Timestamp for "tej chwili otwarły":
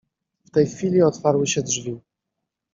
0.51-1.47